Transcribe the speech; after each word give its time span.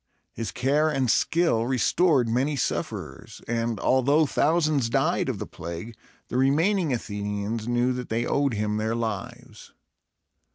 His 0.33 0.49
care 0.49 0.89
and 0.89 1.11
skill 1.11 1.67
restored 1.67 2.27
many 2.27 2.55
sufferers; 2.55 3.39
and, 3.47 3.79
although 3.79 4.25
thousands 4.25 4.89
died 4.89 5.29
of 5.29 5.37
the 5.37 5.45
plague, 5.45 5.93
the 6.27 6.37
remaining 6.37 6.91
Athenians 6.91 7.67
knew 7.67 7.93
that 7.93 8.09
they 8.09 8.25
owed 8.25 8.55
him 8.55 8.77
their 8.77 8.95
lives. 8.95 9.73